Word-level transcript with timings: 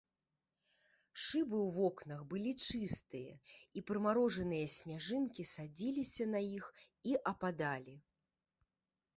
Шыбы 1.23 1.57
ў 1.57 1.69
вокнах 1.75 2.23
былі 2.31 2.53
чыстыя, 2.69 3.35
і 3.79 3.85
прымарожаныя 3.91 4.73
сняжынкі 4.77 5.47
садзіліся 5.53 6.29
на 6.33 6.39
іх 6.57 6.65
і 7.11 7.17
ападалі. 7.35 7.95